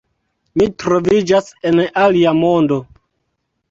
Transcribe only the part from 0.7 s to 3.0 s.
troviĝas en alia mondo.